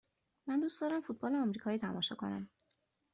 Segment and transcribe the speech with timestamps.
[0.47, 2.49] من دوست دارم فوتبال آمریکایی تماشا کنم.